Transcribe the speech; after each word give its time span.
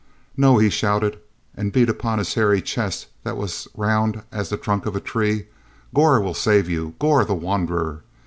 "No!" 0.35 0.57
he 0.57 0.71
shouted, 0.71 1.19
and 1.55 1.71
beat 1.71 1.87
upon 1.87 2.17
his 2.17 2.33
hairy 2.33 2.59
chest 2.59 3.05
that 3.23 3.37
was 3.37 3.67
round 3.77 4.23
as 4.31 4.49
the 4.49 4.57
trunk 4.57 4.87
of 4.87 4.95
a 4.95 4.99
tree. 4.99 5.45
"Gor 5.93 6.19
will 6.19 6.33
save 6.33 6.67
you—Gor, 6.67 7.23
the 7.23 7.35
wanderer! 7.35 8.01